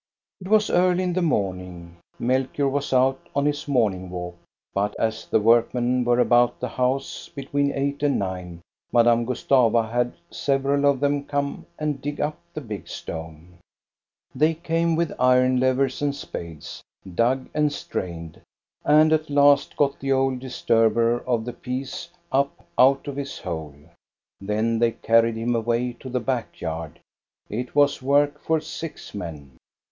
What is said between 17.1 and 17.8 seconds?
dug and